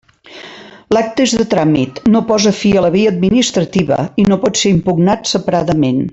[0.95, 4.73] L'acte és de tràmit, no posa fi a la via administrativa i no pot ser
[4.79, 6.03] impugnat separadament.